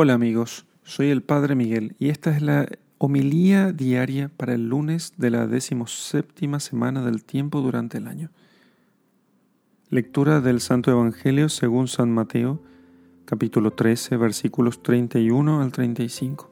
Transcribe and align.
Hola 0.00 0.14
amigos, 0.14 0.64
soy 0.84 1.08
el 1.08 1.22
Padre 1.22 1.56
Miguel 1.56 1.96
y 1.98 2.10
esta 2.10 2.30
es 2.30 2.40
la 2.40 2.68
homilía 2.98 3.72
diaria 3.72 4.30
para 4.36 4.54
el 4.54 4.68
lunes 4.68 5.14
de 5.16 5.30
la 5.30 5.48
decimoséptima 5.48 6.60
semana 6.60 7.04
del 7.04 7.24
tiempo 7.24 7.60
durante 7.62 7.98
el 7.98 8.06
año. 8.06 8.30
Lectura 9.90 10.40
del 10.40 10.60
Santo 10.60 10.92
Evangelio 10.92 11.48
según 11.48 11.88
San 11.88 12.12
Mateo, 12.12 12.62
capítulo 13.24 13.72
13, 13.72 14.16
versículos 14.18 14.84
31 14.84 15.62
al 15.62 15.72
35. 15.72 16.48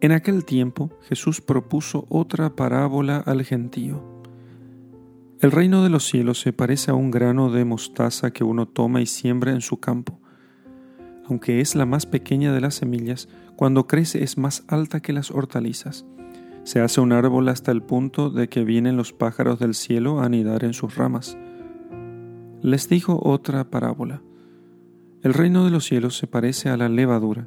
En 0.00 0.12
aquel 0.12 0.44
tiempo 0.44 0.90
Jesús 1.08 1.40
propuso 1.40 2.04
otra 2.10 2.54
parábola 2.54 3.16
al 3.16 3.44
gentío. 3.44 4.04
El 5.40 5.52
reino 5.52 5.82
de 5.82 5.88
los 5.88 6.04
cielos 6.04 6.38
se 6.38 6.52
parece 6.52 6.90
a 6.90 6.94
un 6.94 7.10
grano 7.10 7.50
de 7.50 7.64
mostaza 7.64 8.30
que 8.30 8.44
uno 8.44 8.68
toma 8.68 9.00
y 9.00 9.06
siembra 9.06 9.52
en 9.52 9.62
su 9.62 9.80
campo 9.80 10.20
aunque 11.30 11.60
es 11.60 11.76
la 11.76 11.86
más 11.86 12.06
pequeña 12.06 12.52
de 12.52 12.60
las 12.60 12.74
semillas, 12.74 13.28
cuando 13.54 13.86
crece 13.86 14.24
es 14.24 14.36
más 14.36 14.64
alta 14.66 15.00
que 15.00 15.12
las 15.12 15.30
hortalizas. 15.30 16.04
Se 16.64 16.80
hace 16.80 17.00
un 17.00 17.12
árbol 17.12 17.48
hasta 17.48 17.70
el 17.70 17.82
punto 17.82 18.30
de 18.30 18.48
que 18.48 18.64
vienen 18.64 18.96
los 18.96 19.12
pájaros 19.12 19.60
del 19.60 19.74
cielo 19.74 20.20
a 20.20 20.26
anidar 20.26 20.64
en 20.64 20.74
sus 20.74 20.96
ramas. 20.96 21.38
Les 22.62 22.88
dijo 22.88 23.20
otra 23.22 23.70
parábola. 23.70 24.22
El 25.22 25.32
reino 25.32 25.64
de 25.64 25.70
los 25.70 25.84
cielos 25.84 26.18
se 26.18 26.26
parece 26.26 26.68
a 26.68 26.76
la 26.76 26.88
levadura. 26.88 27.46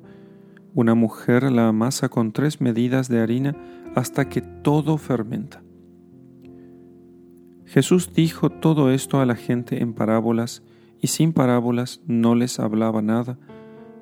Una 0.73 0.95
mujer 0.95 1.51
la 1.51 1.67
amasa 1.67 2.07
con 2.07 2.31
tres 2.31 2.61
medidas 2.61 3.09
de 3.09 3.19
harina 3.19 3.55
hasta 3.95 4.29
que 4.29 4.41
todo 4.41 4.97
fermenta. 4.97 5.61
Jesús 7.65 8.13
dijo 8.13 8.49
todo 8.49 8.91
esto 8.91 9.19
a 9.19 9.25
la 9.25 9.35
gente 9.35 9.81
en 9.81 9.93
parábolas, 9.93 10.63
y 11.01 11.07
sin 11.07 11.33
parábolas 11.33 12.01
no 12.07 12.33
les 12.33 12.61
hablaba 12.61 13.01
nada, 13.01 13.37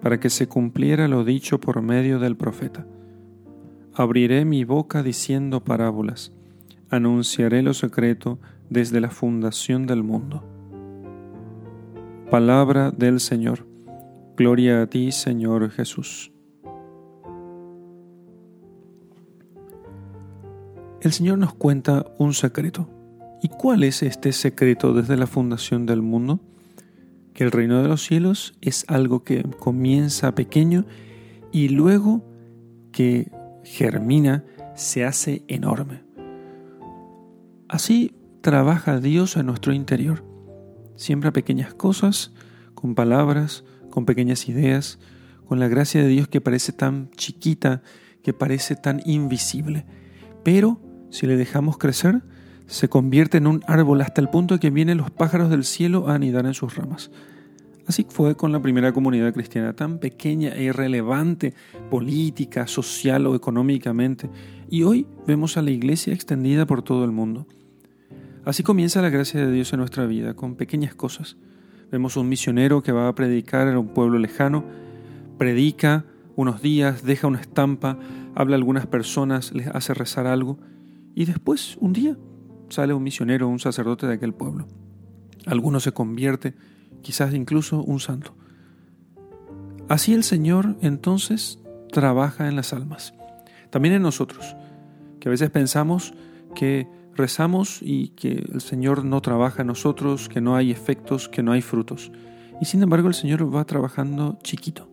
para 0.01 0.19
que 0.19 0.29
se 0.29 0.47
cumpliera 0.47 1.07
lo 1.07 1.23
dicho 1.23 1.59
por 1.59 1.81
medio 1.81 2.19
del 2.19 2.35
profeta. 2.35 2.85
Abriré 3.93 4.45
mi 4.45 4.63
boca 4.63 5.03
diciendo 5.03 5.63
parábolas, 5.63 6.33
anunciaré 6.89 7.61
lo 7.61 7.73
secreto 7.73 8.39
desde 8.69 9.01
la 9.01 9.09
fundación 9.09 9.85
del 9.85 10.03
mundo. 10.03 10.43
Palabra 12.29 12.91
del 12.91 13.19
Señor. 13.19 13.67
Gloria 14.37 14.81
a 14.81 14.87
ti, 14.87 15.11
Señor 15.11 15.69
Jesús. 15.71 16.31
El 21.01 21.11
Señor 21.11 21.39
nos 21.39 21.53
cuenta 21.53 22.05
un 22.17 22.33
secreto. 22.33 22.87
¿Y 23.41 23.49
cuál 23.49 23.83
es 23.83 24.03
este 24.03 24.31
secreto 24.33 24.93
desde 24.93 25.17
la 25.17 25.27
fundación 25.27 25.85
del 25.85 26.01
mundo? 26.01 26.39
El 27.41 27.51
reino 27.51 27.81
de 27.81 27.87
los 27.87 28.03
cielos 28.03 28.53
es 28.61 28.85
algo 28.87 29.23
que 29.23 29.43
comienza 29.57 30.35
pequeño 30.35 30.85
y 31.51 31.69
luego 31.69 32.23
que 32.91 33.31
germina 33.63 34.45
se 34.75 35.05
hace 35.05 35.43
enorme. 35.47 36.03
Así 37.67 38.13
trabaja 38.41 38.99
Dios 38.99 39.37
en 39.37 39.47
nuestro 39.47 39.73
interior. 39.73 40.23
Siembra 40.95 41.33
pequeñas 41.33 41.73
cosas, 41.73 42.31
con 42.75 42.93
palabras, 42.93 43.63
con 43.89 44.05
pequeñas 44.05 44.47
ideas, 44.47 44.99
con 45.47 45.59
la 45.59 45.67
gracia 45.67 46.03
de 46.03 46.09
Dios 46.09 46.27
que 46.27 46.41
parece 46.41 46.73
tan 46.73 47.09
chiquita, 47.11 47.81
que 48.21 48.33
parece 48.33 48.75
tan 48.75 49.01
invisible. 49.03 49.85
Pero 50.43 50.79
si 51.09 51.25
le 51.25 51.37
dejamos 51.37 51.79
crecer, 51.79 52.21
se 52.71 52.87
convierte 52.87 53.37
en 53.37 53.47
un 53.47 53.61
árbol 53.67 53.99
hasta 53.99 54.21
el 54.21 54.29
punto 54.29 54.57
que 54.57 54.69
vienen 54.69 54.97
los 54.97 55.11
pájaros 55.11 55.49
del 55.49 55.65
cielo 55.65 56.07
a 56.07 56.15
anidar 56.15 56.45
en 56.45 56.53
sus 56.53 56.73
ramas. 56.73 57.11
Así 57.85 58.05
fue 58.07 58.37
con 58.37 58.53
la 58.53 58.61
primera 58.61 58.93
comunidad 58.93 59.33
cristiana, 59.33 59.73
tan 59.73 59.99
pequeña 59.99 60.53
e 60.53 60.63
irrelevante 60.63 61.53
política, 61.89 62.67
social 62.67 63.27
o 63.27 63.35
económicamente, 63.35 64.29
y 64.69 64.83
hoy 64.83 65.05
vemos 65.27 65.57
a 65.57 65.61
la 65.61 65.71
iglesia 65.71 66.13
extendida 66.13 66.65
por 66.65 66.81
todo 66.81 67.03
el 67.03 67.11
mundo. 67.11 67.45
Así 68.45 68.63
comienza 68.63 69.01
la 69.01 69.09
gracia 69.09 69.45
de 69.45 69.51
Dios 69.51 69.73
en 69.73 69.79
nuestra 69.79 70.05
vida, 70.05 70.33
con 70.33 70.55
pequeñas 70.55 70.95
cosas. 70.95 71.35
Vemos 71.91 72.15
un 72.15 72.29
misionero 72.29 72.81
que 72.81 72.93
va 72.93 73.09
a 73.09 73.15
predicar 73.15 73.67
en 73.67 73.75
un 73.75 73.89
pueblo 73.89 74.17
lejano, 74.17 74.63
predica 75.37 76.05
unos 76.37 76.61
días, 76.61 77.03
deja 77.03 77.27
una 77.27 77.41
estampa, 77.41 77.99
habla 78.33 78.55
a 78.55 78.59
algunas 78.59 78.87
personas, 78.87 79.51
les 79.51 79.67
hace 79.67 79.93
rezar 79.93 80.25
algo, 80.25 80.57
y 81.13 81.25
después, 81.25 81.75
un 81.81 81.91
día, 81.91 82.15
sale 82.71 82.93
un 82.93 83.03
misionero, 83.03 83.47
un 83.47 83.59
sacerdote 83.59 84.07
de 84.07 84.15
aquel 84.15 84.33
pueblo. 84.33 84.67
Alguno 85.45 85.79
se 85.79 85.91
convierte, 85.91 86.55
quizás 87.01 87.33
incluso 87.33 87.83
un 87.83 87.99
santo. 87.99 88.33
Así 89.89 90.13
el 90.13 90.23
Señor 90.23 90.77
entonces 90.81 91.59
trabaja 91.91 92.47
en 92.47 92.55
las 92.55 92.73
almas, 92.73 93.13
también 93.69 93.93
en 93.93 94.01
nosotros, 94.01 94.55
que 95.19 95.29
a 95.29 95.31
veces 95.31 95.49
pensamos 95.49 96.13
que 96.55 96.87
rezamos 97.15 97.79
y 97.81 98.09
que 98.09 98.45
el 98.53 98.61
Señor 98.61 99.03
no 99.03 99.21
trabaja 99.21 99.61
en 99.61 99.67
nosotros, 99.67 100.29
que 100.29 100.41
no 100.41 100.55
hay 100.55 100.71
efectos, 100.71 101.27
que 101.27 101.43
no 101.43 101.51
hay 101.51 101.61
frutos. 101.61 102.11
Y 102.61 102.65
sin 102.65 102.81
embargo 102.83 103.07
el 103.07 103.13
Señor 103.13 103.53
va 103.53 103.65
trabajando 103.65 104.37
chiquito, 104.43 104.87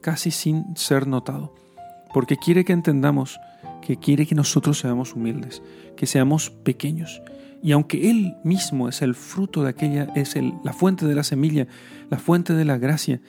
casi 0.00 0.30
sin 0.30 0.76
ser 0.76 1.06
notado, 1.06 1.54
porque 2.14 2.36
quiere 2.36 2.64
que 2.64 2.72
entendamos 2.72 3.38
que 3.80 3.96
quiere 3.96 4.26
que 4.26 4.34
nosotros 4.34 4.78
seamos 4.78 5.14
humildes, 5.14 5.62
que 5.96 6.06
seamos 6.06 6.50
pequeños. 6.50 7.22
Y 7.62 7.72
aunque 7.72 8.10
Él 8.10 8.36
mismo 8.44 8.88
es 8.88 9.02
el 9.02 9.14
fruto 9.14 9.62
de 9.62 9.70
aquella, 9.70 10.08
es 10.14 10.34
la 10.64 10.72
fuente 10.72 11.06
de 11.06 11.14
la 11.14 11.24
semilla, 11.24 11.66
la 12.08 12.18
fuente 12.18 12.54
de 12.54 12.64
la 12.64 12.78
gracia, 12.78 13.20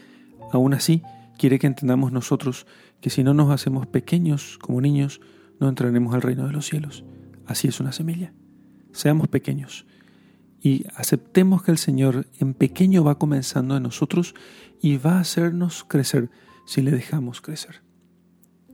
aún 0.51 0.73
así 0.73 1.01
quiere 1.37 1.59
que 1.59 1.67
entendamos 1.67 2.11
nosotros 2.11 2.67
que 3.01 3.09
si 3.09 3.23
no 3.23 3.33
nos 3.33 3.51
hacemos 3.51 3.87
pequeños 3.87 4.57
como 4.59 4.79
niños, 4.79 5.21
no 5.59 5.67
entraremos 5.67 6.13
al 6.13 6.21
reino 6.21 6.47
de 6.47 6.53
los 6.53 6.65
cielos. 6.65 7.03
Así 7.45 7.67
es 7.67 7.79
una 7.79 7.91
semilla. 7.91 8.33
Seamos 8.91 9.27
pequeños 9.27 9.85
y 10.61 10.85
aceptemos 10.95 11.63
que 11.63 11.71
el 11.71 11.77
Señor 11.77 12.27
en 12.39 12.53
pequeño 12.53 13.03
va 13.03 13.17
comenzando 13.17 13.75
en 13.75 13.83
nosotros 13.83 14.35
y 14.81 14.97
va 14.97 15.17
a 15.17 15.21
hacernos 15.21 15.83
crecer 15.83 16.29
si 16.65 16.81
le 16.81 16.91
dejamos 16.91 17.41
crecer. 17.41 17.81